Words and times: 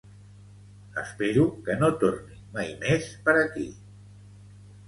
Espero 1.01 1.43
que 1.69 1.75
no 1.83 1.91
torni 2.05 2.39
mai 2.65 2.73
més 2.87 3.11
per 3.29 3.37
aquí 3.45 3.71